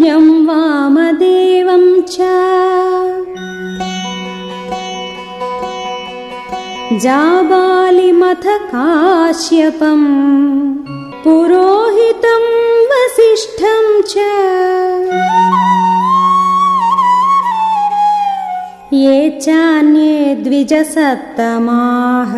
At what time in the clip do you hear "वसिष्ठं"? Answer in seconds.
12.90-14.02